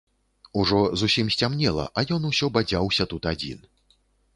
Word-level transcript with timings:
Ужо 0.61 0.79
зусім 1.01 1.29
сцямнела, 1.37 1.85
а 1.97 2.07
ён 2.19 2.29
усё 2.33 2.45
бадзяўся 2.59 3.03
тут 3.17 3.33
адзін. 3.35 3.59